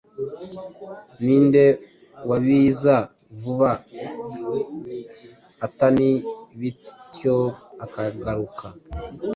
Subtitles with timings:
[1.23, 1.65] Ninde
[2.29, 2.95] waubiza
[3.41, 3.69] vuba
[5.65, 6.09] atani
[6.59, 7.37] bityo
[7.85, 8.65] akagaruka